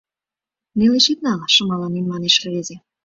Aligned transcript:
—Нелеш 0.77 1.05
ит 1.11 1.19
нал,— 1.25 1.39
шымаланен 1.53 2.05
манеш 2.11 2.35
рвезе. 2.43 2.75